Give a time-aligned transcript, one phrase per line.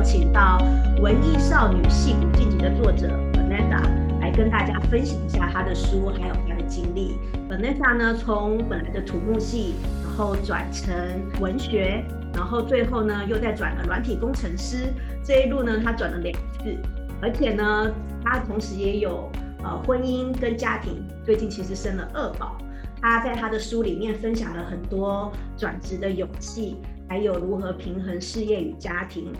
[0.00, 0.56] 邀请到
[1.02, 3.82] 文艺少女戏骨晋级的作者 Vanessa
[4.18, 7.18] 来跟大家分享一下她的书还有她的经历。
[7.50, 10.90] Vanessa 呢，从本来的土木系，然后转成
[11.38, 12.02] 文学，
[12.32, 14.90] 然后最后呢又再转了软体工程师。
[15.22, 16.74] 这一路呢，她转了两次，
[17.20, 17.92] 而且呢，
[18.24, 19.30] 她同时也有
[19.62, 22.56] 呃婚姻跟家庭，最近其实生了二宝。
[23.02, 26.78] 她在她的书里面分享了很多转职的勇气。
[27.06, 29.32] 还有如何平衡事业与家庭？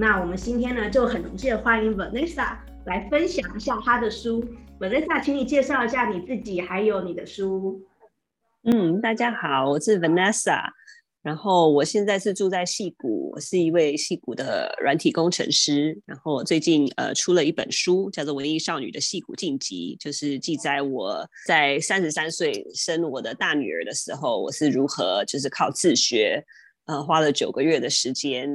[0.00, 4.40] 那我们今天呢就很荣幸的欢迎 Vanessa 来分享一下她的书。
[4.78, 7.82] Vanessa，请你介绍一下你自己，还有你的书。
[8.62, 10.62] 嗯，大家好，我是 Vanessa，
[11.20, 16.00] 然后我现在是住在矽谷，我是一位矽谷的软体工程师。
[16.06, 26.44] 然后我最近呃出了一本书，叫做《文艺少女的矽谷晋级》，就是记载我在三十三岁生我的大女儿的时候，我是如何就是靠自学。
[26.86, 28.48] 呃，花了九个月的时间，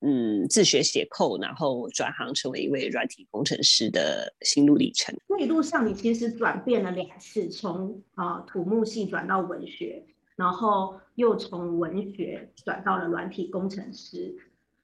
[0.00, 5.16] 嗯，自学写 code，然后转行成为一位软体工程师的心路历程。
[5.26, 10.04] 那一路上，你其实转变了两次，从啊、呃、土木系转到文学，
[10.36, 14.36] 然后又从文学转到了软体工程师。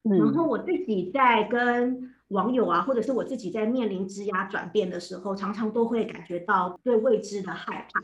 [0.04, 8.00] 嗯、然后我自己在跟网友啊，或者是我自己在面临职涯转变的时候，常常都会感觉到对未知的害怕，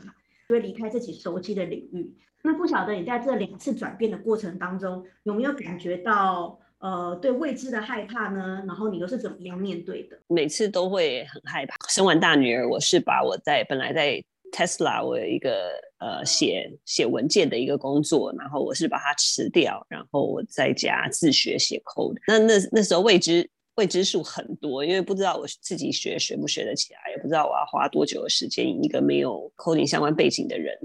[0.47, 2.15] 会离开自己熟悉的领域。
[2.43, 8.63] 那不晓得你在这两次转变的过程当中，有没有感觉到呃对未知的害怕呢？
[8.67, 10.17] 然后你又是怎么样面对的？
[10.27, 11.75] 每次都会很害怕。
[11.89, 22.17] 生完大女儿，我是把我在本来在 Tesla 我有一个呃写写文件的一个工作，然后我是把它辞掉，然后我在家自学写 code。
[22.27, 30.77] 那那那时候未知未知数很多，因为不知道我自己学学不学得起来，也不知道我要花多久的时间，一个没有 coding 相关背景的人。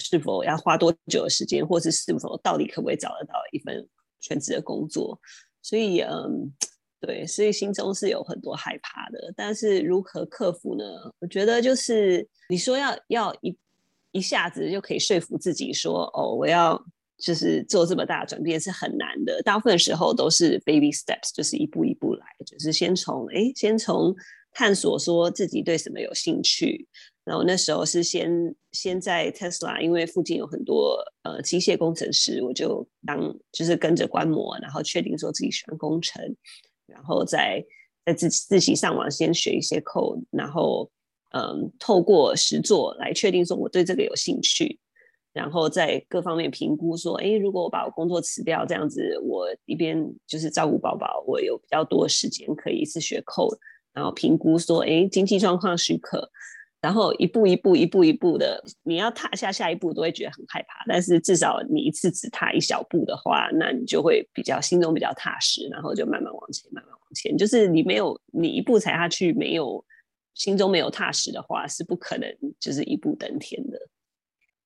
[0.00, 3.86] 是否要花多久的时间，或是是否到底可不可以找得到一份
[4.20, 5.18] 全职的工作？
[5.62, 6.52] 所以，嗯，
[7.00, 9.32] 对，所以心中是有很多害怕的。
[9.36, 10.84] 但是如何克服呢？
[11.18, 13.56] 我觉得就是你说要要一
[14.12, 16.80] 一下子就可以说服自己说，哦，我要
[17.18, 19.42] 就是做这么大的转变是很难的。
[19.42, 24.14] 大部分时候都是 baby steps，就是一步一步来，就是先从哎，先从
[24.52, 26.86] 探索说自己对什么有兴趣。
[27.26, 36.22] 然后那时候是先先在 Tesla，因为附近有很多呃机械工程师，我就当就是跟着观摩，然后确定说自己喜欢工程，
[36.86, 37.60] 然后再
[38.04, 40.88] 在自自习上网先学一些 code，然后
[41.32, 44.78] 嗯透过实作来确定说我对这个有兴趣，
[45.32, 53.58] 然后在各方面评估说，哎，如果我把我工作辞掉，这样子我一边就是照顾宝宝，我有比较多时间可以一次学 code，
[53.92, 56.30] 然后评估说，哎，经济状况许可。
[56.86, 60.84] 然后一步一步、一步一步的，你要踏下下一步都会觉得很害怕。
[60.86, 67.36] 但是至少你一次只踏一小步的话，那你就会比较心中比较踏实，然后就慢慢往前，慢慢往前。
[67.36, 69.84] 就是你没有你一步踩下去，没有
[70.34, 73.76] 心中没有踏实的话，是不可能就是一步登天的。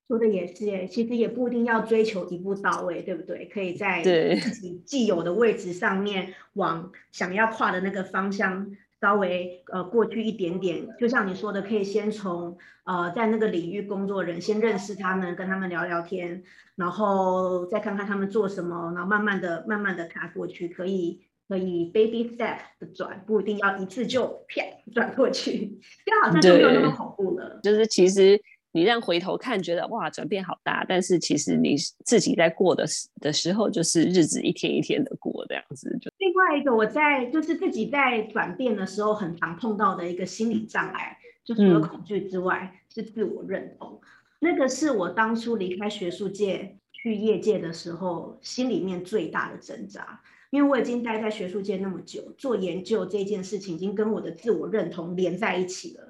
[0.06, 3.46] 说的也是耶，其实也不一定要追求一步到位，对不对？
[3.46, 8.70] 可以在自己既有的位置上面往想要跨的那个方向。
[9.00, 16.42] 稍微呃过去一点点，就像你说的，可以先从呃在那个领域工作人先认识他们，跟他们聊聊天，
[16.76, 24.62] 然后再看看他们做什么，然后慢慢的、慢慢的踏过去，可以可以 baby step 的转，不一定要一次就 啪
[24.92, 27.58] 转过去，这样好像就没有那么恐怖了。
[27.62, 28.40] 就是其实
[28.72, 36.10] 你让回头看，觉得哇转变好大，但是其实你自己在过的时的时候，就是日子一天一天的过这样子就。
[36.18, 44.00] 另外一个我在就是自己在转变的时候很常碰到的一个心理障碍，就除了恐惧之外，嗯、是自我认同。
[44.40, 50.20] 那个是我当初离开学术界去业界的时候，心里面最大的挣扎。
[50.50, 56.09] 因为我已经待在学术界那么久，做研究这件事情已经跟我的自我认同连在一起了。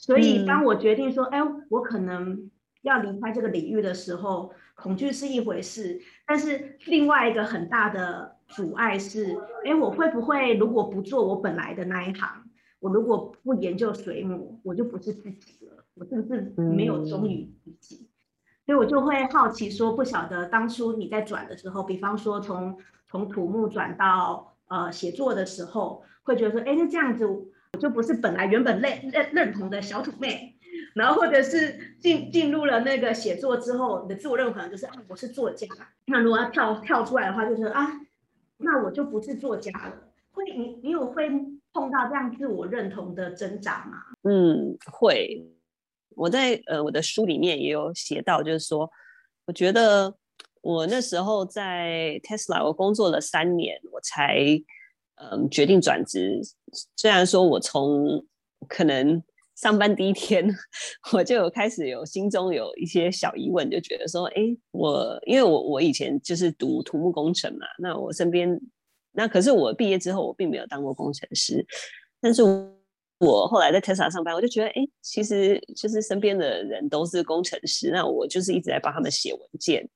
[0.00, 2.50] 所以当我决定说，哎，我可能
[2.82, 8.36] 要离开这个领域的时候，恐惧是一回事，但是另外一个很大的。
[8.50, 12.42] 阻碍是，哎，我会不会如果不做我本来的那一行，
[12.80, 17.94] 我如果不研究水母，我就不是自己了，我是不是没有忠于自己？
[17.94, 18.10] 嗯、
[18.66, 22.76] 所以我就会好奇说，不晓得当初你在转的时候，比方说从
[23.06, 27.46] 从土木转到呃写作的时候，会觉得说，哎，那这样子我
[27.80, 30.54] 就不是本来原本认认认同的小土妹，
[30.94, 35.66] 然后或者是进进入了那个写作之后，你的自我认同可就是啊，我是作家。
[36.04, 38.00] 那如果要跳跳出来的话，就是啊。
[38.62, 40.12] 那我就不是作家了。
[40.32, 41.30] 会，你你有会
[41.72, 44.02] 碰到这样自我认同的挣扎吗？
[44.22, 45.42] 嗯，会。
[46.14, 48.90] 我在呃我的书里面也有写到，就是说，
[49.46, 50.14] 我觉得
[50.60, 54.44] 我那时候在 Tesla 我工作了三年，我才
[55.20, 56.40] 嗯决定转职。
[56.96, 58.24] 虽然说我从
[58.68, 59.22] 可能
[59.56, 60.48] 上班第一天，
[61.12, 68.58] 我就有开始有心中有一些小疑问，就觉得说，哎，我因为我我以前就是读土木工程嘛，那我身边
[69.12, 71.66] 那可是我毕业之后，我并没有当过工程师，
[72.20, 72.42] 但是
[73.18, 79.86] 我后来在 Tesla 上班，我就觉得，哎，其实就是身边的人都是工程师，那我就是一直在帮他们写文件，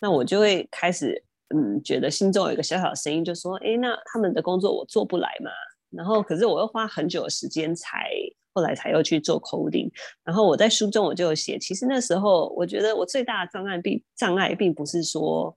[0.00, 1.22] 那我就会开始
[1.54, 5.50] 嗯，觉得心中有一个小小的声音，就说，哎，那他们的工作我做不来嘛，
[5.90, 8.10] 然后可是我又花很久的时间才。
[8.52, 9.88] 后来才又去做 coding，
[10.24, 15.56] 然后我在书中我就写，其实那时候我觉得我最大的障碍并障碍并不是说，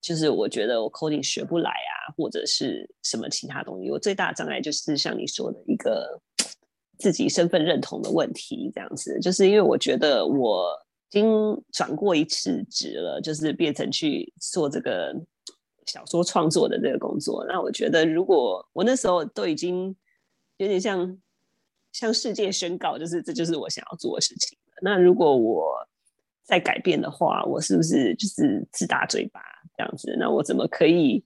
[0.00, 6.20] 就是我觉得我 coding 学不来啊，或者是什么其他东西，我最大的障碍就是像你说的一个
[6.98, 10.76] 自己身份认同的问题，这样子，就是因为我觉得我
[11.08, 11.26] 经
[11.72, 15.14] 转过一次职了，就是变成去做这个
[15.86, 19.96] 小说创作的这个工作，那我觉得如果我那时候都已经
[20.56, 21.18] 有点像。
[21.92, 24.58] 向世界宣告，就是这就是我想要做的事情。
[24.82, 25.72] 那如果我
[26.44, 29.40] 再改变的话，我是不是就是自打嘴巴
[29.74, 30.14] 这样子？
[30.20, 31.24] 那我怎么可以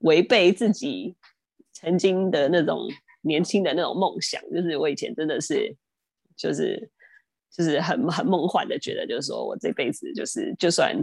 [0.00, 1.16] 违背自己
[1.72, 2.86] 曾经的那种
[3.22, 4.42] 年轻的那种梦想？
[4.50, 5.74] 就是我以前真的是，
[6.36, 6.90] 就是
[7.56, 10.96] 就是很 很梦幻的，觉得就是说我这辈子就是就算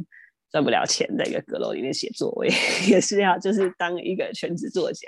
[0.52, 2.52] 赚不了钱，在一个阁楼里面写作，我也
[2.90, 5.08] 也是要就是当一个全职作家。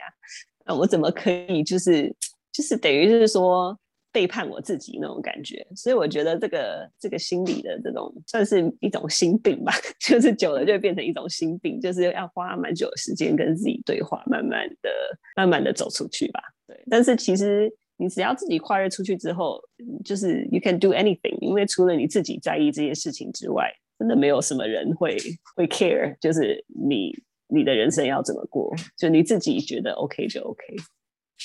[0.65, 2.13] 那我怎么可以就是
[2.51, 3.77] 就是等于就是说？
[4.11, 9.71] 背叛我自己那种感觉，所以我觉得这个这个心理的这种算是一种心病吧，
[10.01, 14.89] 就是久了就会变成一种心病，就是要花蛮久的时间跟自己对话，慢慢的、
[15.35, 16.41] 慢慢的走出去吧。
[16.65, 19.61] 对，但是其实你只要自己跨越出去之后，
[20.05, 23.69] 就是 you can do anything，因为除了你自己在意这些事情之外，
[23.99, 25.17] 真的没有什么人会
[25.55, 27.11] 会 care，就是你
[27.49, 30.63] 你的人生要怎么过，就你自己觉得 OK 就 OK。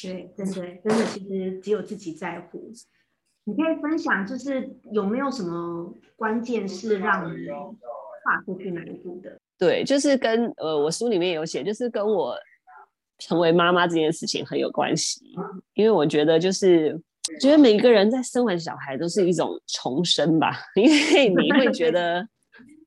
[0.01, 2.71] 对，真的，真的，其实只有自己在乎。
[3.47, 7.47] 你可以分享，就是有没有什么关键是让你
[8.23, 9.37] 跨出去那一步的？
[9.59, 12.35] 对，就是跟呃，我书里面有写，就是跟我
[13.19, 15.21] 成为妈妈这件事情很有关系。
[15.75, 17.01] 因为我觉得，就是
[17.41, 22.27] 觉得每个人在生完小孩都是一种重生吧， 因为你会觉得，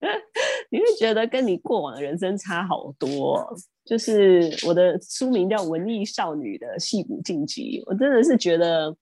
[0.69, 3.55] 你会觉得跟你过往的人生差好多。
[3.85, 8.93] 就是我的书名叫《文艺少女的戏骨晋级》，我真的是觉得，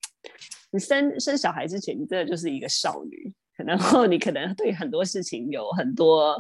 [0.72, 6.40] 你生生小孩之前，你真的就是一个少女，然后你可能对很多事情有很多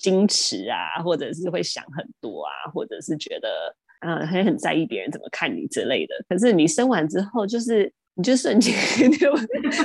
[0.00, 3.48] 矜持啊，或者是会想很多啊，或者是觉得，
[4.04, 6.14] 嗯，还很在意别人怎么看你之类的。
[6.28, 7.92] 可是你生完之后，就是。
[8.16, 8.72] 你就瞬间
[9.18, 9.28] 就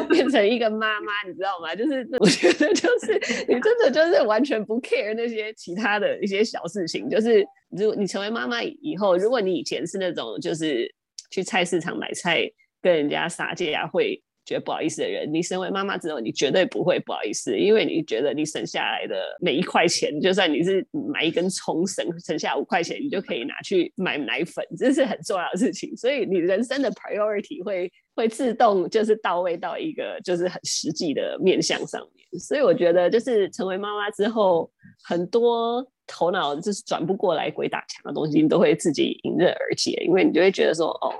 [0.08, 1.74] 变成一个妈妈，你知道吗？
[1.74, 7.10] 就是我觉得，就是你真的就是完全不 care 那些其他的一些小事情。
[7.10, 10.88] 就是如你成为妈妈以后，如果你以前是那种就是
[11.32, 12.48] 去菜市场买菜
[12.84, 14.22] 跟人家杀价会。
[14.50, 25.96] 觉得不好意思的人，你身为妈妈之后，你绝对不会不好意思，因为你觉得你省下来的每一块钱，就算你是买一根葱省省下五块钱，你就可以拿去买奶粉，这是很重要的事情。
[25.96, 32.40] 所以你人生的 priority 会会自动就是到位到一个就是很实际的面向上面。
[32.40, 34.68] 所以我觉得就是成为妈妈之后，
[35.04, 41.14] 很多头脑就是转不过来鬼打墙的东西，你都会自己迎刃而解，因为你就会觉得说哦。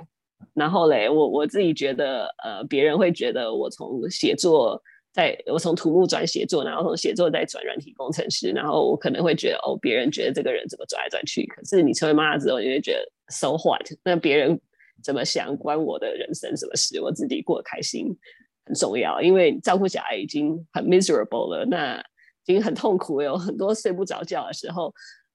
[0.54, 4.82] 然后嘞，我我自己觉得，呃，别人会觉得我从写作，
[5.12, 11.46] 在我从土木转写作，然后从写作再转软体工程师，然后我可能会觉得，哦，别人觉得这个人怎么转来转去？
[11.46, 13.86] 可是你成为妈妈之后，你会觉得 so what？
[14.02, 14.60] 那别人
[15.02, 17.00] 怎么想，关我的人生什么事？
[17.00, 18.06] 我自己过得开心
[18.66, 21.98] 很重要，因为照顾小孩已经很 miserable 了，那
[22.44, 24.92] 已经很痛苦，有很多睡不着觉的时候，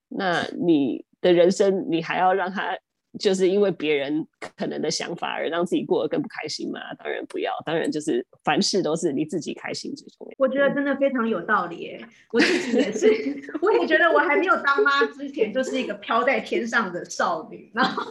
[0.09, 2.77] 那你的人生，你还要让他。
[3.17, 4.25] 就是因为别人
[4.57, 6.79] 可能的想法而让自己过得更不开心嘛？
[6.97, 10.33] 当然不要，当然就是凡事都是你自己开心最重要。
[10.37, 13.07] 我觉得真的非常有道理耶，我自己也是，
[13.61, 18.03] 我也觉得我还没有当妈之前就是一个飘在天上的少女，然后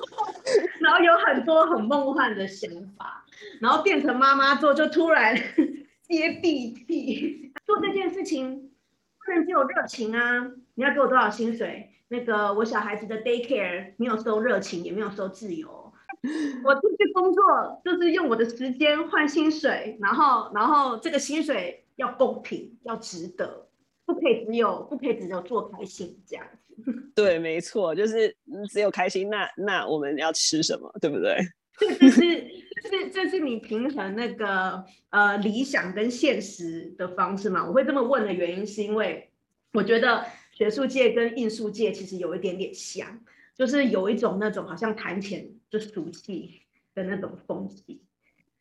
[0.81, 3.25] 然后有很多很梦幻的想法，
[3.61, 5.37] 然后变成妈妈之后就突然
[6.09, 8.71] 接地气， 做这件事情
[9.25, 10.51] 不能只有热情啊！
[10.75, 11.91] 你要给我多少薪水？
[12.15, 15.93] 那个我小孩子的 daycare 没有收热情，也没有收自由。
[16.65, 23.67] 我出去工作就是用我的时间换薪水，然后然后这个薪水要公平，要值得，
[24.07, 26.93] 不可以只有不可以只有做开心这样子。
[27.17, 28.37] 对，没错，就是
[28.71, 31.37] 只有开心，那那我们要吃什么，对不对？
[31.99, 32.21] 这是
[32.85, 37.67] 这是这是你平衡那个呃理想跟现实的方式嘛？
[37.67, 39.33] 我会这么问的原因是因为
[39.73, 40.25] 我觉得。
[40.55, 43.21] 学术界跟艺术界其实有一点点像，
[43.55, 46.63] 就是有一种那种好像谈钱就俗气
[46.95, 48.01] 的那种风气。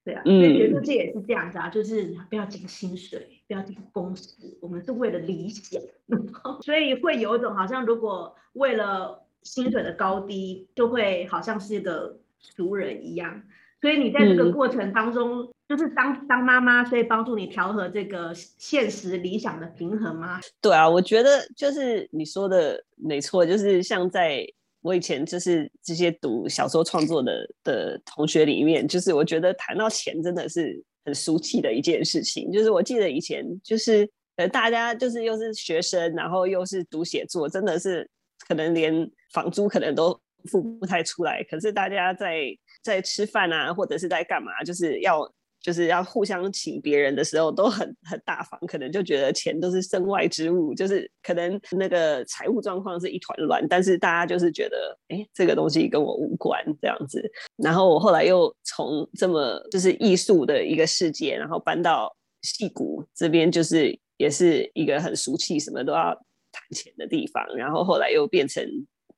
[0.04, 5.82] 对啊，所以学术界也是这样子啊，就是不要讲薪水，不要讲公司，我们是为了理想，
[6.62, 13.44] 所以会有一种好像如果为了薪水的高低，就会好像是一个俗人一样。
[13.80, 20.40] 所以你在这个过程当中，嗯、就是当当妈妈，所以帮助你调和这个现实理想的平衡吗？
[20.62, 24.46] 对啊，我觉得就是你说的没错，就是像在。
[24.86, 32.52] 我以前就是这些读小说创作的的同学里面，就是我觉得谈到钱真的是很俗气的一件事情。
[32.52, 38.06] 就是我记得以前就是呃大家就是又是学生，然后又是读写作，真的是
[38.46, 40.20] 可能连房租可能都
[40.52, 41.42] 付不太出来。
[41.50, 42.48] 可是大家在
[42.84, 45.34] 在吃饭啊，或者是在干嘛，就是要。
[45.64, 57.24] 就是要互相请别人的时候都很很大方，可能就觉得钱都是身外之物，就是可能那个财务状况是一团乱，但是大家就是觉得，哎，这个东西跟我无关这样子。
[57.56, 66.14] 然后我后来又从这么就是艺术的一个世界，然后搬到戏谷这边，就是也是一个很俗气，什么都要
[66.52, 67.42] 谈钱的地方。
[67.56, 68.62] 然后后来又变成。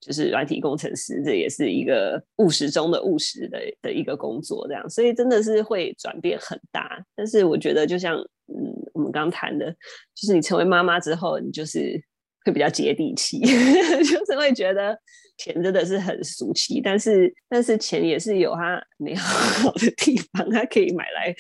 [0.06, 7.04] 就是软体工程师，这也是一个务实中的务实的的一个工作，这样，所以真的是会转变很大。
[7.16, 8.16] 但是我觉得，就像
[8.48, 9.72] 嗯，我们刚谈的，
[10.14, 12.00] 就是你成为妈妈之后，你就是
[12.46, 13.40] 会比较接地气，
[14.06, 14.96] 就是会觉得
[15.40, 21.34] 钱真的是很俗气，但是但是钱也是有它美 好的地方，它可以买来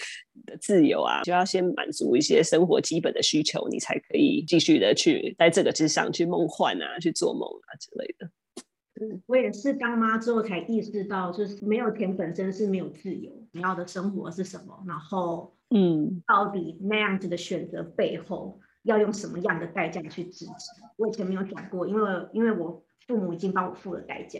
[0.48, 8.27] 的自由啊，就要先满足一些生活基本的需求，你才可以继续的去在这个之上去梦幻啊，去做梦啊之类的。
[9.25, 13.32] 我也是当妈之后才意识到，就是没有钱本身是没有自由。
[13.52, 14.84] 你要的生活是什么？
[14.88, 20.52] 然后，嗯，到底那样子的选择背后要用什么样的代价去支持？
[20.98, 24.40] 我以前没有讲过，因为因为我父母已经帮我付了代价，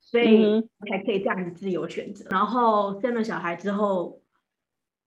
[0.00, 2.28] 所以我才可以这样子自由选择。
[2.30, 4.22] 然后生了小孩之后，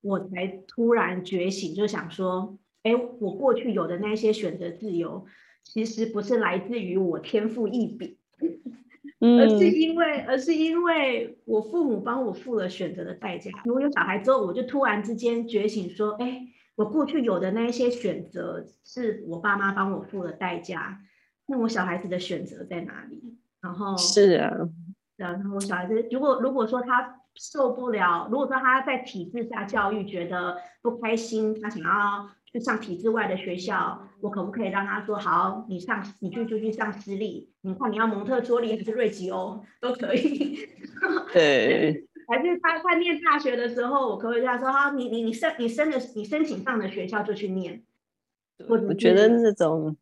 [0.01, 5.25] 我才突然觉醒，就想说，哎，我过去有的那些选择自由，
[5.63, 8.17] 其实不是来自于我天赋异禀。
[9.19, 13.49] 而是因为，而是因为我父母帮我付了选择的代价。
[13.63, 21.01] 如果有小孩之后，我就突然之间觉醒，说：“哎，我过去有的那一些选择，是我爸妈帮我付了代价。
[21.47, 24.51] 那我小孩子的选择在哪里？”然后是啊，
[25.15, 32.29] 然后我小孩子，如果如果说他受不了，如果说他在体制下教育觉得不开心，他想要。
[32.55, 35.65] 就上体制外的学校，我可不可以让他说好？
[35.67, 40.57] 你上，你就就去上私立，你看你要蒙特梭利还是瑞吉欧都可以。
[41.33, 42.07] 对。
[42.29, 44.93] 还是他他念大学的时候，我可不可以跟他说好？
[44.93, 47.83] 你你你申你申的你申请上的学校就去念。
[48.69, 49.93] 我我觉得那种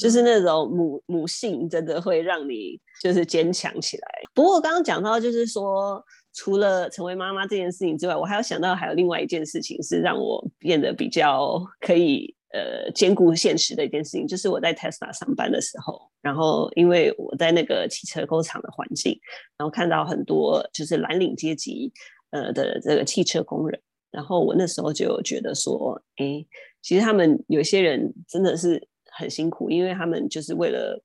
[0.00, 4.08] 就是那种母母性真的会让你就是坚强起来。
[4.32, 6.02] 不过我刚刚讲到就是说。
[6.36, 19.18] 除了成为妈妈这件事情之外，我还有想到还有另外一件事情是让我变得比较可以呃兼顾现实的一件事情，就是我在 Tesla 上班的时候，然后因为我在那个汽车工厂的环境，
[19.56, 21.90] 然后看到很多就是蓝领阶级
[22.32, 26.44] 呃的这个汽车工人，然后我那时候就觉得说，哎，
[26.82, 31.02] 其实他们有些人真的是很辛苦，因为他们就是为了。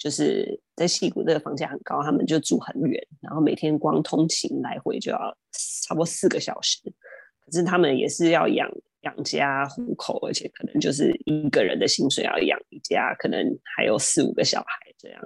[0.00, 5.18] 就是在矽谷，这个房价很高，他们就住很远，然后每天光通勤来回就要
[5.52, 6.80] 差不多四个小时。
[7.44, 8.66] 可是他们也是要养
[9.02, 13.44] 养家糊口，而且可能就是一个人的薪水要养一家，可能
[13.76, 15.20] 还有四五个小孩这样。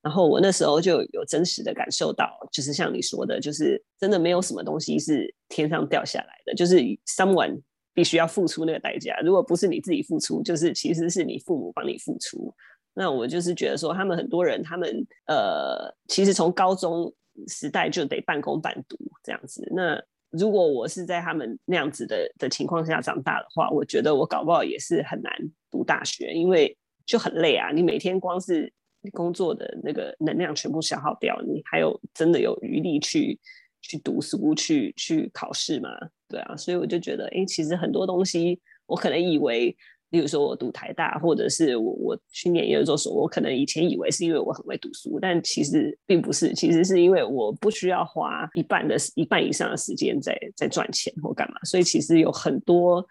[0.00, 6.76] 然后我那时候就有真实的感受到，就是像你说的，就是真的没有什么东西是天上掉下来的，就是
[7.06, 7.60] someone
[7.92, 9.16] 必须要付出那个代价。
[9.24, 12.54] 如果不是你自己付出，就是其实是你父母帮你付出。
[12.94, 17.10] 那我就是觉得说，他们很多人，他们呃，其实从高中
[17.48, 19.66] 时代就得半工半读这样子。
[19.74, 19.98] 那
[20.30, 25.32] 如果我是在他们那样子的的情况下长大的话，我觉得我搞不好也是很难
[25.70, 27.70] 读大学，因为就很累啊。
[27.72, 28.70] 你每天光是
[29.12, 33.40] 工作的那个能量全部消耗掉，你还有真的有余力去
[33.80, 35.88] 去读书、去去考试吗？
[36.28, 39.74] 对啊，所以我就觉得，哎，其实很多东西我可能以为。
[40.12, 53.02] 例如说，我读台大，或者是我我去念研究所，我可能以前以为是因为我很会读书，但其实并不是，其实是因为我不需要花一半的一半以上的时间在在赚钱或干嘛，所以其实有很多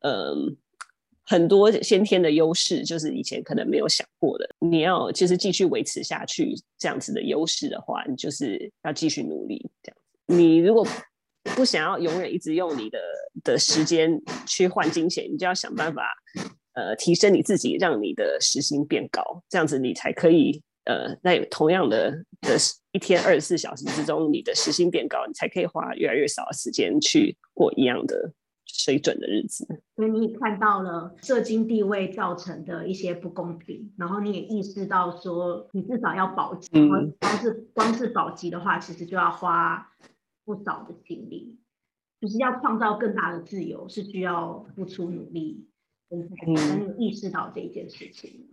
[0.00, 0.54] 嗯
[1.24, 4.46] 很多先天的优势，就是以前可能没有想过的。
[4.58, 10.36] 你要就是继续维持下去这样子的优势的话，你就是要继续努力这样子。
[10.36, 10.86] 你如果
[11.56, 12.98] 不想要永远一直用你的
[13.44, 16.08] 的时间去换金钱，你就要想办法，
[16.74, 22.56] 呃，提升你自己，让你的时薪变高，这样子你才可以呃，在同样的的
[22.92, 28.32] 一天二十四小时之中，你的时薪变高，你才可以花越来越少的时间去过一样的
[28.66, 29.66] 水准的日子。
[29.96, 39.86] 所以你也看到了社经地位造成的一些不公平，然后你也意识到说，你至少要保级，光是光是保级的话，其实就要花
[40.44, 41.58] 不少的精力，
[42.20, 45.68] 就是要创造更大的自由，是需要付出努力，
[46.10, 48.48] 嗯，才能意识到这一件事情。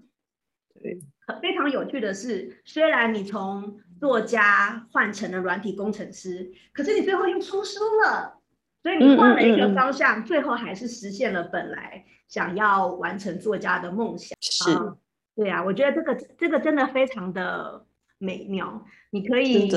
[0.81, 1.00] 对。
[1.43, 8.41] 非常有趣的是，虽然你从作家换成了软体工程师，可是你最后又出书了，
[8.81, 14.36] 所以你换了一个方向，嗯嗯嗯，最后还是实现了本来想要完成作家的梦想。
[14.41, 14.98] 是，啊
[15.36, 17.86] 对啊，我觉得这个这个真的非常的
[18.17, 18.84] 美妙。
[19.12, 19.69] 你可以，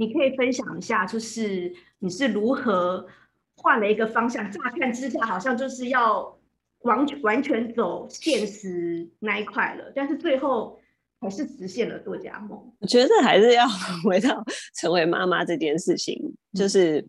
[0.00, 3.06] 你可以分享一下，就是你是如何
[3.56, 4.50] 换了一个方向？
[4.50, 6.38] 乍看之下，好像就是要
[6.80, 10.80] 完完全走现实那一块了，但是最后。
[11.22, 12.58] 还是实现了作家梦。
[12.78, 13.68] 我觉得还是要
[14.02, 14.42] 回到
[14.74, 16.18] 成为妈妈这件事情，
[16.54, 17.06] 就是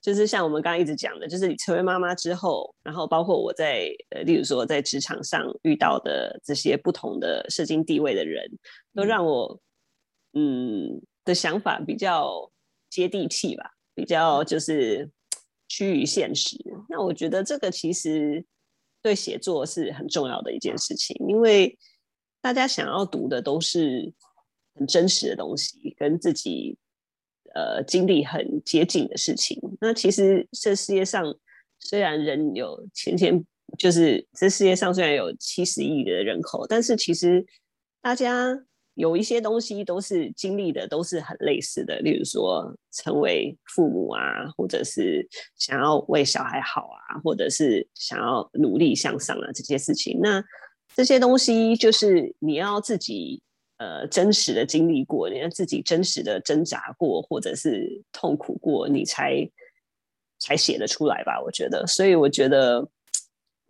[0.00, 8.44] 就是像我们刚刚一直讲的，就是你成为妈妈之后，然后包括我在呃，例如说在职场上遇到的这些不同的社经地位的人，
[8.92, 9.60] 都让我
[10.32, 12.50] 嗯的想法比较
[12.90, 15.10] 接地气吧，比较就是
[15.68, 16.56] 趋于现实。
[16.88, 18.44] 那我觉得这个其实
[19.02, 21.78] 对写作是很重要的一件事情，因为。
[22.44, 24.12] 大家想要读的都是
[24.74, 26.76] 很真实的东西，跟自己
[27.54, 29.58] 呃经历很接近的事情。
[29.80, 31.24] 那其实这世界上
[31.78, 33.42] 虽然人有千千，
[33.78, 37.46] 就是这世界上虽然有七十亿的人口，但是其实
[38.02, 38.62] 大家
[38.94, 41.98] 有一些东西都是经历的，都是很类似的。
[41.98, 50.20] 例如说，成为父母啊，或者是想要为小孩好啊，或者是想要努力向上啊，这些事情。
[50.22, 50.42] 那
[50.94, 53.42] 这些东西就是你要自己
[53.78, 59.50] 呃真实的经历过，你要自己真实的挣扎过，或者是痛苦过，你才
[60.38, 61.42] 才写得出来吧？
[61.42, 62.88] 我觉得，所以我觉得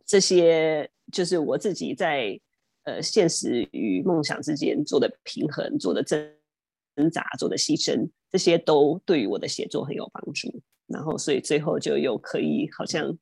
[0.04, 2.38] 这些就是我自己在
[2.84, 10.62] 呃现实与梦想之间做的平衡、做的挣扎、做的牺牲，这些都对于我的写作很有帮助。
[10.86, 13.18] 然后，所以最后就又可以好像。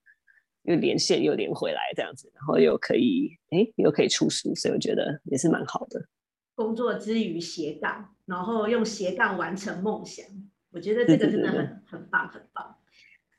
[0.64, 6.06] 又连线又连回来这样子，然后又可以哎，又可以出书，所以我觉得也是蛮好的。
[6.54, 10.24] 工作之余斜杠，然后用斜杠完成梦想，
[10.70, 12.76] 我觉得这个真的很很棒很棒。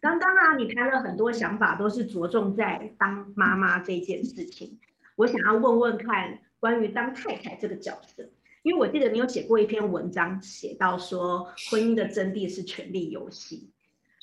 [0.02, 4.78] 刚刚啊，你谈了很多想法，都是着重在当妈妈这件事情。
[5.16, 8.24] 我想要问问看，关于当太太这个角色，
[8.64, 13.70] 因为我记得你有写过一篇文章，写到说婚姻的真谛是权力游戏。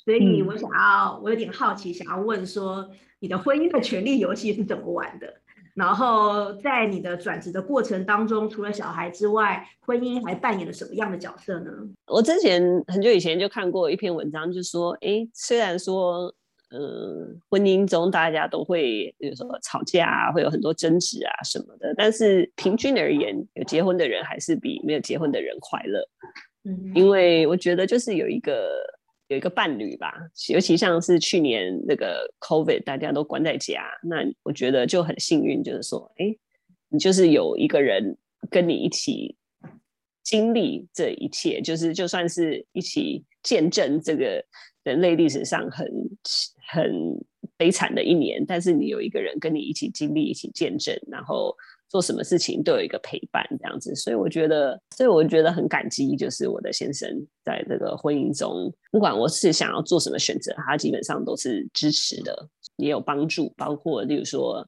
[0.02, 5.34] 所以我想要，我有点好奇，想要问说，你的婚姻的权力游戏是怎么玩的？
[5.74, 11.70] 然后在你的转职的过程当中，除了小孩之外，婚姻还扮演了什么样的角色呢？
[12.06, 16.34] 我之前很久以前就看过一篇文章，就说，哎，虽然说，
[16.70, 26.08] 嗯，婚姻中大家都会，比如说吵架啊，会有很多争执啊什么的，但是平均而言，有结婚的人还是比没有结婚的人快乐。
[26.64, 28.70] 嗯，因为我觉得就是有一个。
[29.30, 30.12] 有一个伴侣吧，
[30.48, 36.36] 尤其像是去年那个 COVID，大家都关在家，那我觉得就很幸运，就是说，哎，
[36.88, 38.18] 你就是有一个人
[38.50, 39.36] 跟你一起
[40.24, 44.44] 经历这一切，就是就算是一起见证这个
[44.82, 45.86] 人类历史上很
[46.72, 46.92] 很
[47.56, 51.54] 悲惨的一年，但是你有一个人跟你一起经历、一起见证，然后。
[51.90, 57.10] 做什么事情都有一个陪伴这样子，所以我觉得，所以我觉得很感激，就是我的先生
[57.44, 63.52] 在这个婚姻中，不管我是想要做什么选择，他基本上都是支持的，也有帮助。
[63.56, 64.64] 包括例如说，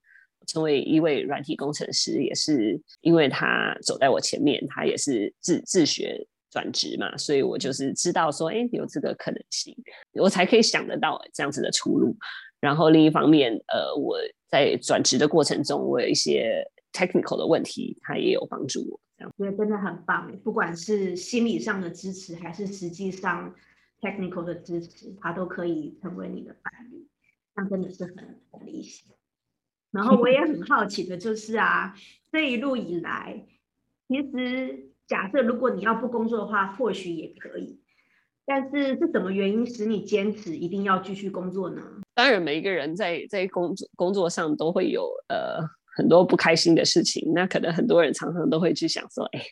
[0.48, 9.76] 成为一位软体工程师，也是因为他走在我前面，他也是自自学转职嘛，所以我就是知道说，哎，有这个可能性，
[10.12, 12.16] 我才可以想得到这样子的出路。
[12.60, 16.64] 然后另一方面，呃，我在转职的过程中，我有一些。
[16.92, 20.30] technical 的问题，他也有帮助我，这样所以真的很棒。
[20.44, 23.54] 不管是心理上的支持，还是实际上
[24.02, 27.08] technical 的支持，他都可以成为你的伴侣，
[27.54, 29.08] 那真的是很很理想。
[29.90, 31.94] 然后我也很好奇的就是啊，
[32.30, 33.46] 这一路以来，
[34.06, 37.80] 其实假设如果你要不工作的话，或许也可以。
[38.44, 41.82] 但是是什么原因使你坚持一定要继续工作呢？
[42.14, 45.60] 当然，每一个人在在工作工作上都会有呃。
[45.94, 49.42] 很多不开心的事情，那可能很多人常常都会去想说，哎，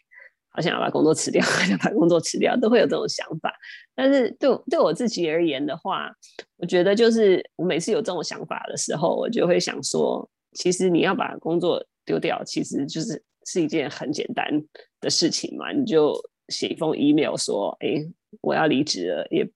[0.48, 3.52] 好想要把工作辞掉， 好想把工作辞掉，都会有这种想法。
[3.94, 6.10] 但是对对我自己而言的话，
[6.56, 14.62] 我觉得就是我每次有这种想法的时候，我就会想说，其实你要把工作丢掉，其实就是是一件很简单
[15.00, 16.14] 的事情嘛，你就
[16.48, 18.04] 写一封 email 说，哎，
[18.42, 19.48] 我要离职了，也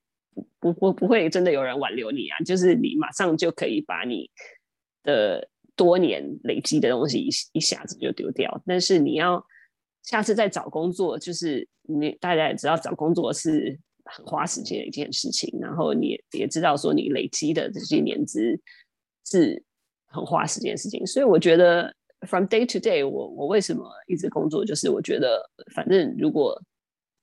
[0.58, 4.30] 不不不会真的有人挽留你啊，就是你马上就可以把你
[5.02, 8.62] 的多年累积的东西一一下子就丢掉。
[8.66, 9.44] 但是你要
[10.02, 18.58] 下次再找工作，就是你大家也知道找工作是很花时间的一件事情，然后你也也知道说你累积的这些年资
[19.26, 19.62] 是
[20.06, 21.94] 很花时间的事情，所以我觉得。
[22.26, 24.64] From day to day，我我为什么一直工作？
[24.64, 26.60] 就是我觉得，反正如果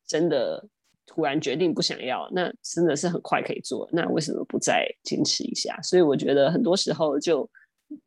[0.08, 0.64] 真的
[1.06, 3.90] 突然决定不想要，那真的是很快可以做。
[3.92, 5.80] 那为什么不再坚持一下？
[5.82, 7.50] 所以我觉得很多时候就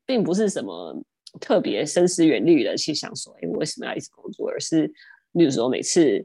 [0.07, 1.03] 并不是什么
[1.41, 4.49] 特别深思远虑的去想说，哎，为什么要一直工作？
[4.49, 4.87] 而是，
[5.33, 6.25] 例如说每次，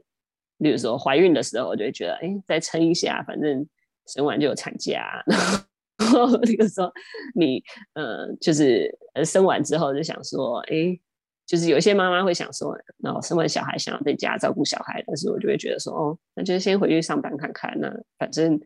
[0.58, 3.66] 例如说怀孕的时候，我就会觉得，哎，再撑一下，反正
[4.06, 5.22] 生完就有产假。
[5.26, 5.58] 然 后
[6.42, 6.90] 那个时候，
[7.34, 7.62] 你
[7.94, 10.98] 呃，就是呃，生完之后就想说，哎，
[11.46, 17.78] 就是有些妈妈会想说，然后生完小孩想要在家照顾小孩，但是我就会觉得说，哦，那就先回去上班看看。
[17.78, 18.58] 那反正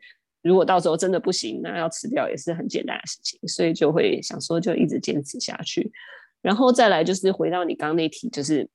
[0.43, 5.91] 如果到时候真的不行，那要辞掉也是很简单的事情，所以就会想说，就一直坚持下去。
[6.43, 8.69] 然后再来就是回到你刚刚那题，就是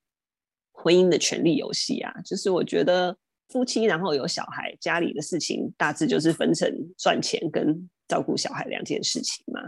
[0.72, 3.16] 婚姻的权力游戏啊，就是我觉得
[3.50, 6.68] 夫妻然后有小孩，家里的事情大致就是分成
[6.98, 7.90] 赚钱跟。
[8.10, 9.62] 照顾小孩两件事情嘛，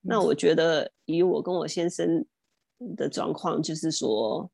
[0.00, 2.24] 那我觉得以我跟我先生
[2.96, 4.48] 的状况，就是说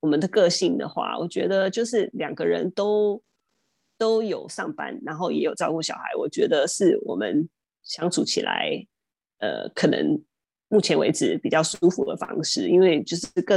[0.00, 3.22] 我们的个性的话，我觉得就是两个人都
[3.96, 7.48] 都有上班，然后也有照顾小孩，我觉得是我们
[7.84, 8.84] 相处起来，
[9.38, 10.20] 呃，可能
[10.68, 13.56] 目前为止比较舒服的方式，因为就是各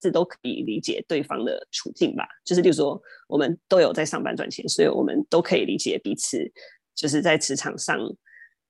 [0.00, 6.52] 自都可以理解对方的处境吧，就是例如说我们都有在上班赚钱，所以我们都可以理解彼此，
[6.96, 7.96] 就是在职场上。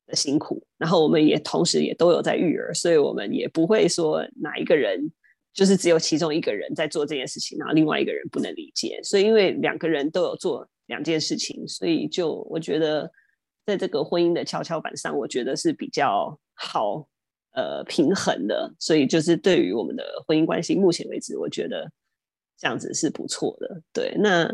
[0.07, 5.11] 的辛苦，然后我们也同时也都有在育儿，所以我们也不会说哪一个人
[5.53, 9.01] 就是只有其中一个人在做这件事情，然后另外一个人不能理解。
[9.03, 13.11] 所以因为两个人都有做两件事情，所以就我觉得
[13.65, 17.09] 在这个婚姻的跷跷板上，我觉得是比较好
[17.53, 18.73] 呃平衡的。
[18.79, 21.91] 所以就是对于我们的婚姻关系，目前为止，我觉得
[22.57, 23.83] 这样子是不错的。
[23.93, 24.47] 对，那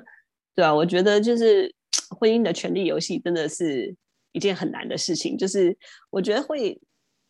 [0.54, 1.74] 对啊，我觉得就是
[2.16, 3.94] 婚姻的权力游戏真的是。
[4.33, 5.77] 一件很难的事情，就是
[6.11, 6.81] 我觉得会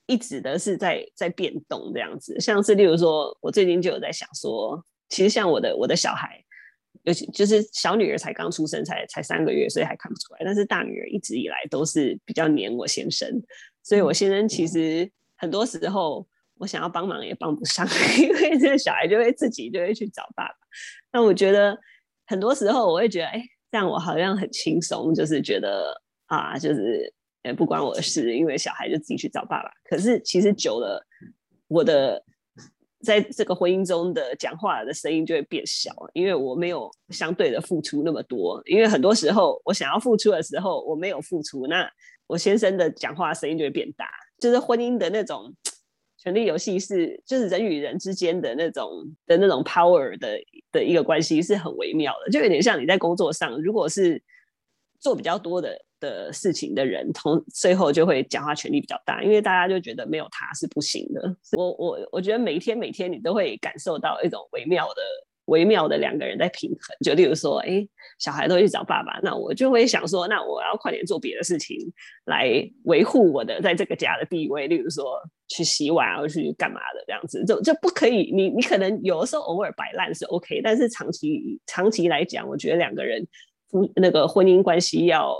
[0.07, 6.43] 一直的是在在变动这样子，像是例如说，我最近就有在想说，其实像我的我的小孩，
[7.05, 13.29] 尤其就是小女儿才刚出生，才才三个月，所以还看不出来，但是大女儿一直以来都是比较黏我先生，
[13.83, 16.27] 所以我先生其实很多时候
[16.59, 17.87] 我想要帮忙也帮不上，
[18.21, 20.55] 因为这个小孩就会自己就会去找爸爸。
[21.12, 21.79] 那我觉得
[22.27, 26.02] 很多时候我会觉得，哎，这样我好像很轻松，就是觉得。
[26.33, 29.71] 啊，就是也，不关我的事，因为小孩就自己去找爸爸。
[29.85, 31.07] 可是其实久了，
[31.68, 32.25] 我的
[33.05, 38.62] 在这个婚姻中的讲话的声音就会变小，因为我没有相对的付出那么多。
[38.64, 41.87] 因为很多时候我想要付出的时候，我没有付出，那
[42.27, 44.09] 我先生的讲话声音就会变大。
[44.38, 45.55] 就是婚姻的那种
[46.16, 48.90] 权力游戏是，就是人与人之间的那种
[49.27, 50.38] 的那种 power 的
[50.73, 54.23] 的一个关系是很微妙的，就有点像你在工作上，如果是
[54.99, 55.79] 做比较多的。
[56.03, 61.37] 的事情的人，同最后就会讲话权力比较大，因为大家就觉得没有他是不行的。
[61.57, 65.01] 我我我觉得每一天每天你都会感受到一种微妙的
[65.45, 66.97] 微妙的两个人在平衡。
[67.05, 67.87] 就例如说，哎，
[68.19, 71.79] 小孩都去找爸爸，那我就会想说，那我要快点做别的事情
[72.25, 74.67] 来维护我的在这个家的地位。
[74.67, 78.33] 例如说，去洗碗或去干嘛的这样子，就就不可以。
[78.35, 83.25] 你你可能有的时候偶尔摆烂是 OK，但是长期长期来讲，我觉得两个人
[83.71, 85.37] 夫那个婚姻关系要。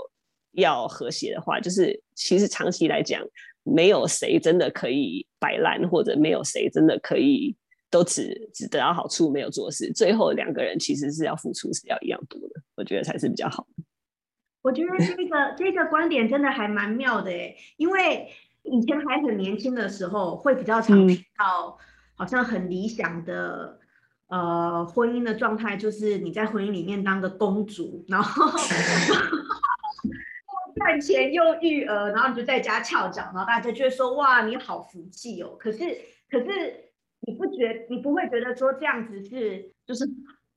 [0.53, 3.21] 要和谐的话，就是其实长期来讲，
[3.63, 7.55] 没有谁真的可以摆烂，或者没有谁真的可以
[7.89, 9.91] 都只只得到好处，没有做事。
[9.93, 13.83] 最后两个人其实是要付出是要一样多的，我觉得才是比较好的。
[14.61, 18.27] 我觉得这个这个观点真的还蛮妙的诶，因为
[18.63, 21.77] 以前还很年轻的时候，会比较常听到
[22.15, 23.79] 好像很理想的、
[24.29, 28.51] 嗯、呃婚姻的状态，就是你在婚姻里面当个公主，然后。
[30.83, 35.55] 赚钱又育儿，然后你就在家翘脚，然后大家就会说哇，你好福气哦。
[35.57, 35.79] 可是
[36.29, 36.91] 可是
[37.21, 40.05] 你不觉你不会觉得说这样子是就是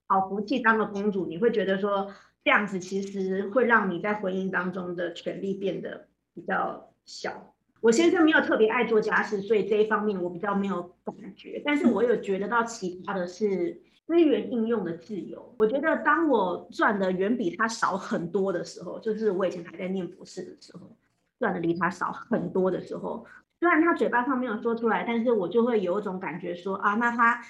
[0.08, 2.12] 好福气当了公主，你会觉得说
[2.42, 7.54] 这样子其实会让你在婚姻当中的权力变得比较小。
[7.80, 13.80] 我先生没有特别爱做家事，所以这一方面我比较没有感觉，但是我有觉得到其他的是。
[14.06, 20.96] 资源应用的自由，我觉得当我赚的远比他少很多的时候，就是我以前还在念博士的时候，
[21.40, 23.26] 赚的离他少很多的时候，
[23.58, 27.42] 虽然他嘴巴上没有说出来，但是我就会有一种感觉说啊，那他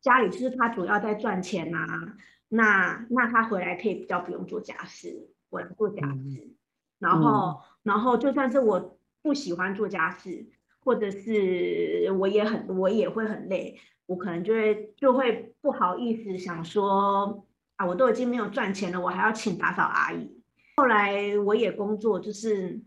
[0.00, 2.16] 家里就是他主要在赚钱呐、啊，
[2.48, 6.54] 那那他回来可以比较不用做家事，我来做家事，嗯、
[7.00, 10.46] 然后、嗯、然后就算是我不喜欢做家事，
[10.86, 17.44] 或者是我也很我也会很累，我可能就会就会不好意思想说
[17.74, 20.40] 啊，我都已经没有赚钱了，我还要请打扫阿姨。
[20.76, 22.80] 后来我也工作，就是。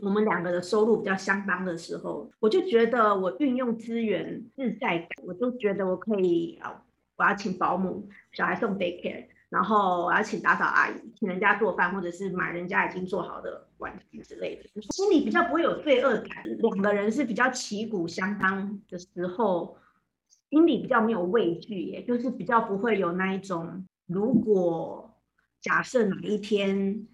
[0.00, 6.82] 我们两个的收入比较相当的时候，我就觉得我运用资源自在感，我就觉得我可以啊，
[7.16, 16.42] 我要请保姆，小孩送 daycare，然后我要请打扫阿姨，请人家做饭，或者是买人家已经做好的玩具之类的，心里比较不会有罪恶感。
[16.58, 19.76] 两个人是比较旗鼓相当的时候，
[20.48, 25.14] 心里比较没有畏惧，也就是比较不会有那一种，如果
[25.60, 27.06] 假设哪一天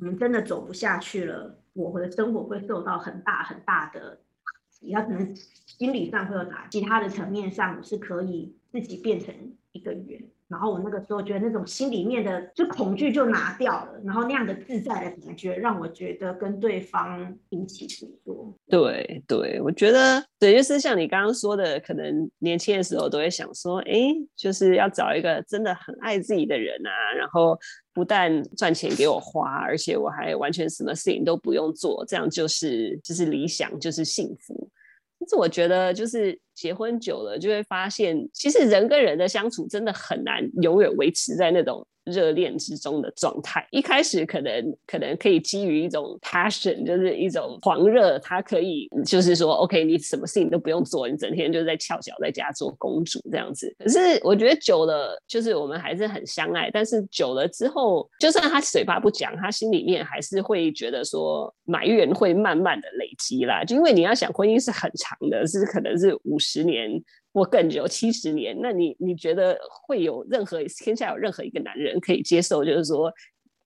[0.00, 1.60] 我们真的走不下去了。
[1.74, 9.34] 我们的生活会受到很大很大的打击，他可能心理上会有打，其他的层面上是可以自己变成
[9.72, 10.22] 一个圆。
[10.54, 18.56] 然后我那个时候觉得那种心里面的就恐惧就拿掉了，然后那样的自在的感觉让我觉得跟对方一起去做。
[18.68, 27.58] 对对，我觉得对，就是像你刚刚说的，可能年轻的时候都会想说，哎，就是要找一个真的很爱自己的人啊，然后
[27.92, 34.70] 不但赚钱给我花，而且我还完全什么事情都不用做，这样就是就是理想，就是幸福。
[35.18, 41.86] 但是我觉得，就是结婚久了，就会发现，其实人跟人的相处真的很难永远维持在那种。
[42.04, 53.74] 热恋之中的状态，一开始可能可能可以基于一种 passion，就是一种狂热，他可以就是说，OK，你什么事情都不用做，你整天就在翘脚在家做公主这样子。
[53.78, 63.64] 可是我觉得久了，就是我们还是很相爱，但是久了之后，就算他嘴巴不讲，他心里面还是会觉得说埋怨会慢慢的累积啦。
[63.64, 67.02] 就因为你要想，婚姻是很长的，是可能是五十年。
[67.36, 73.12] 或更久七十年，那你你觉得会有任何天下有任何一个男人可以接受，就是说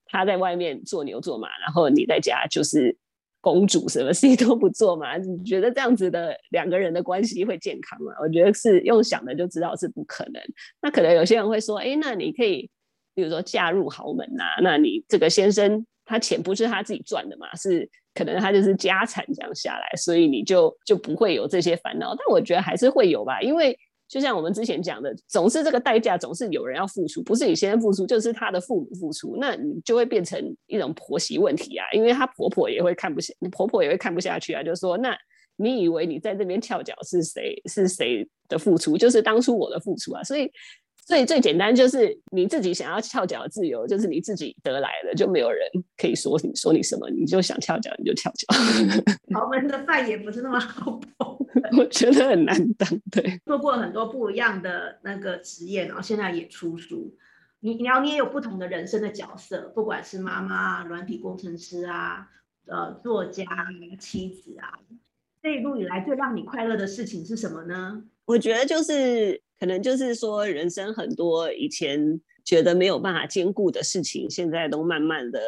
[0.06, 2.96] 他在外面做牛做马，然后你在家就是
[3.42, 5.18] 公主，什么 事情都不做嘛？
[5.18, 8.14] 你觉得这样子的两个人的关系会健康吗？
[8.22, 10.42] 我觉得是用想的就知道是不可能。
[10.80, 12.70] 那可能有些人会说，哎，那你可以
[13.14, 17.54] 比如说嫁入豪门呐、那你这个先生他钱不是他自己赚的嘛？
[17.54, 17.90] 是。
[18.18, 22.16] 可能他就是家产这样下来，所以你就就不会有这些烦恼。
[22.16, 23.78] 但我觉得还是会有吧，因为
[24.08, 31.86] 就像我们之前讲的，总是这个代价总是有人要付出，不是你先付出，就是他的父母付出，那你就会变成一种婆媳问题啊。
[31.92, 35.16] 因为他婆婆也会看不下，你婆婆也会看不下去啊，就说那
[35.56, 40.50] 你以为你在这边跳脚是谁是谁的付出，就是当初我的付出啊，所以。
[41.08, 45.66] 所以最简单就是你自己想要翘脚的自由，就是你自己得来的，就没有人
[45.96, 48.46] 可以说你说你什么，你就想翘脚你就翘脚。
[49.34, 51.38] 豪门的饭也不是那么好 捧，
[51.78, 52.86] 我觉得很难当。
[53.10, 57.16] 对，做过很多不一样的那个职业，然后现在也出书。
[57.60, 62.28] 你你要你也有不同的人生的角色，不管是妈妈、软体工程师啊、
[62.66, 63.46] 呃作家、
[63.98, 64.78] 妻子啊，
[65.42, 68.04] 这一路以来最让你快乐的事情是什么呢？
[68.26, 69.40] 我觉得就是。
[69.58, 75.40] 可能就是说，人生很多以前觉得没有办法兼顾的事情，现在都慢慢的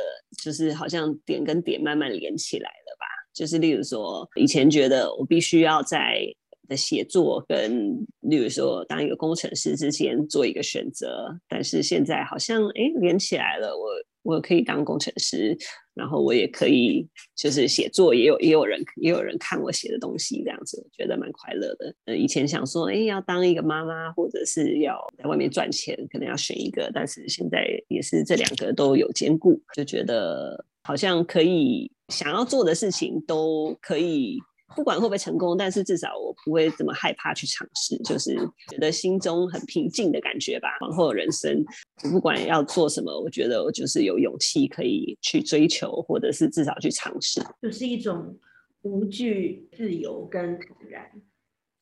[0.42, 3.06] 就是好像点跟点慢慢连起来了吧。
[3.32, 6.20] 就是例如说，以前觉得我必须要在
[6.68, 13.86] 的写作跟例如说当一个工程师之间做一个选择，但是现在好像哎连起来了，我。
[14.22, 15.56] 我可以当工程师，
[15.94, 21.94] 然后我也可以就是写作，也有也有人也有人看我写的东西，这样子觉得蛮快乐的。
[22.04, 34.38] 呃，以前想说，哎，要当一个妈妈，或者是要在外面赚钱，可能要选一个，但是现在也是这两个都有兼顾，就觉得好像可以想要做的事情都可以。
[34.76, 38.36] 不管会不会成功，但是至少我不会这么害怕去尝试，就是
[38.68, 40.68] 觉得心中很平静的感觉吧。
[40.80, 41.64] 往后的人生，
[42.04, 48.38] 我不管要做什么，我觉得我就是有勇气可以去追求，或者是至少去尝试，就是一种
[48.82, 51.10] 无惧、自由跟坦然，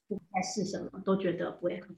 [0.09, 1.95] 不管是什么都觉得不会很，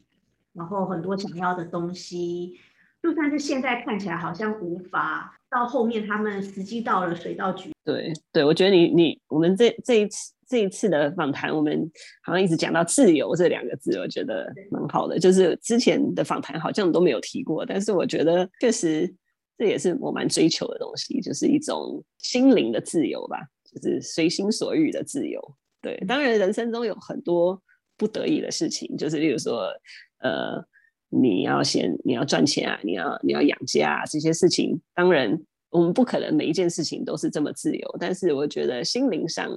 [0.53, 2.59] 然后很多想要的东西，
[3.03, 7.70] 就算是现在看起来好像无法，到后面他们时机到了，水到渠。
[7.84, 10.32] 对对，我觉得你你我们这这一次。
[10.50, 11.88] 这一次的访谈，我们
[12.24, 15.16] 好像一直讲到自由这两个字，我觉得蛮好的。
[15.16, 19.08] 就是之前的访谈好像都没有提过，但是我觉得确实
[19.56, 25.40] 这也是我蛮追求的东西，就是一种心灵的自由吧，就是随心所欲的自由。
[25.80, 27.62] 对，当然人生中有很多
[27.96, 29.68] 不得已的事情，就是例如说，
[30.18, 30.60] 呃，
[31.11, 39.51] 你要先你要赚钱啊，你要你要养家啊，这些事情，当然我们不可能每一件事情都是这么自由，但是我觉得心灵上。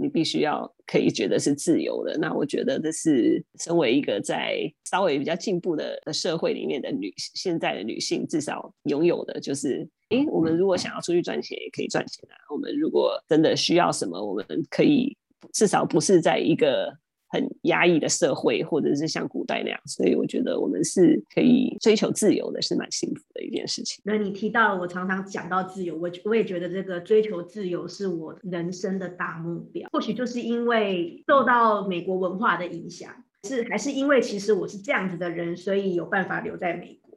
[0.00, 2.16] 你必须要可以觉得是自由的。
[2.18, 12.36] 那我觉得这是身为一个在稍微比较进步的的社会里面的女现在的女性至少拥有的，就是诶，我们如果想要出去赚钱，也可以赚钱啊。
[12.54, 15.16] 我们如果真的需要什么，我们可以
[15.52, 16.96] 至少不是在一个。
[17.28, 24.02] 很压抑的社会，或者是像古代那样，所以我觉得我们是可以追求自由的，是蛮幸福的一件事情。
[24.04, 29.88] 那你提到了，我常常讲到自由，我我也觉得这个追求自由是我人生的大目标。
[29.92, 33.12] 或许就是因为受到美国文化的影响，
[33.44, 37.07] 是还是因为其实我是这样子的人，所以有办法留在美国。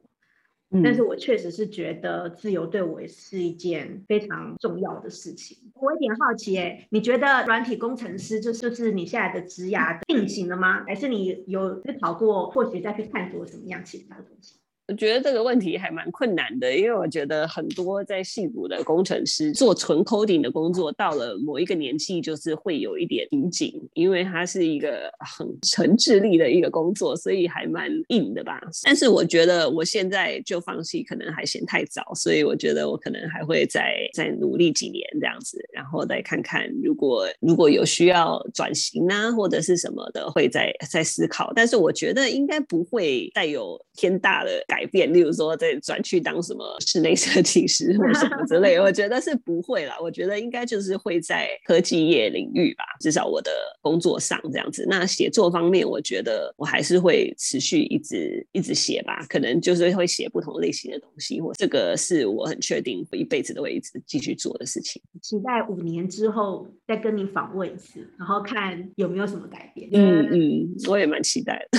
[0.82, 5.58] 但是我确实是觉得自由对我也是一件非常重要的事情。
[5.74, 10.84] 我有点好奇，哎，你觉得软体工程师就就是你现在的职涯定型了吗？
[10.84, 14.54] 还是你有思考过，或许再去探索什么样其他的东西？
[14.88, 28.60] 我觉得这个问题还蛮困难的，因为我觉得很多在矽谷的工程师做纯 coding 的工作，到了某一个年纪，就是会有一点瓶颈，因为它是一个很纯智力的一个工作，所以还蛮硬的吧。
[28.82, 41.52] 但是我觉得我现在就放弃，可能还嫌太早，所以我觉得我可能还会再再努力几年这样子，然后再看看如果如果有需要转型啊或者是什么的，会再再思考。
[41.54, 44.50] 但是我觉得应该不会再有天大的。
[44.72, 49.94] 改变，例如说再转去当什么室内设计师或什么之类， 我觉得是不会啦。
[50.00, 53.50] 我觉得应该就是会在科技业领域吧，至少我的
[53.82, 54.86] 工作上这样子。
[54.88, 61.38] 那写作方面，我觉得我还是会持续一直一直写吧，可能就是会写不同类型的东西。
[61.38, 65.02] 或这个是我很确定我一辈子都会一直继续做的事情。
[65.20, 69.90] 期待五年之后再跟你访问一次，然后看有没有什么改变。
[69.92, 71.78] 嗯嗯，我也蛮期待的。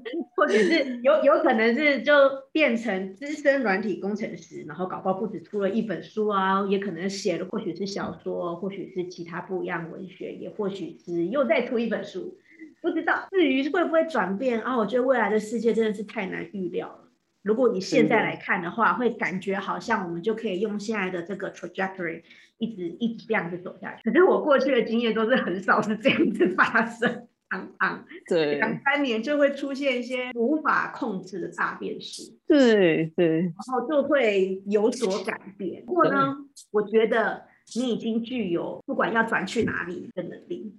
[0.36, 2.12] 或者是有有可能是就
[2.52, 12.38] 变成资深软体工程师，然后搞不好不止出了一本书啊，也可能写了或许是小说，或许是其他不一样文学，也或许是又再出一本书，
[12.80, 13.26] 不知道。
[13.30, 16.98] 至于会不会转变啊，我觉得未来的世界真的是太难预料了。
[17.42, 22.22] 如果你现在来看的话，会感觉好像我们就可以用现在的这个 trajectory
[22.58, 24.08] 一直一直这样子走下去。
[24.08, 27.26] 可是我过去的经验都是很少是这样子发生。
[28.26, 35.84] 对，两三年就会出现一些无法控制的大变数，对对，然后就会有所改变。
[35.84, 36.36] 不过呢，
[36.70, 37.44] 我觉得
[37.76, 40.74] 你已经具有不管要转去哪里的能力，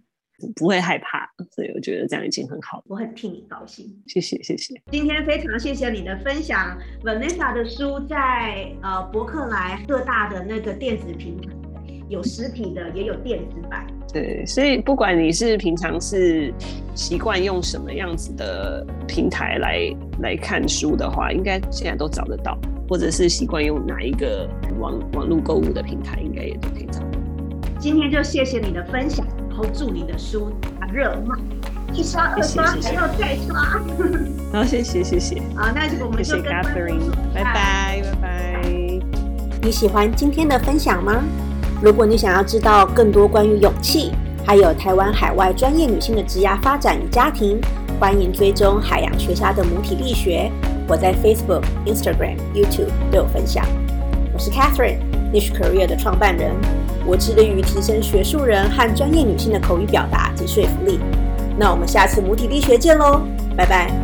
[0.56, 2.84] 不会害怕，所以我觉得这样已经很好。
[2.88, 4.82] 我很替你高兴，谢谢谢谢。
[4.92, 11.50] 今天非常谢谢你的分享，Vanessa 的书在呃博客来各大的那个电子平台。
[12.10, 13.88] 有实体的，也有电子版。
[14.12, 16.54] 对，所以不管你是平常是
[16.94, 22.56] 习惯用什么样子的平台来来看书的话，应该现在都找得到；
[22.88, 24.48] 或者是习惯用哪一个
[24.80, 27.08] 网网络购物的平台，应该也都可以找到。
[27.80, 30.52] 今天就谢谢你的分享，然后祝你的书
[30.92, 31.36] 热卖，
[31.92, 33.82] 一刷二刷还要再刷。
[34.52, 35.42] 好，谢谢谢谢。
[35.56, 38.70] 好，那我们就跟谢谢 Catherine，拜拜拜拜。
[39.64, 41.24] 你喜欢今天的分享吗？
[41.84, 44.14] 如果你想要知道更多关于勇气，
[44.46, 47.60] 还有台湾海外专业女性的职涯发展与家庭，
[48.00, 50.50] 欢迎追踪海洋学家的母体力学。
[50.88, 53.66] 我在 Facebook、Instagram、YouTube 都有分享。
[54.34, 56.54] 我是 Catherine，Niche Career 的创办人。
[57.06, 61.02] 我致力于提升学术人和专业女性的口语表达及说服力。
[61.58, 63.24] 那我们下次母体力学见喽，
[63.58, 64.03] 拜拜。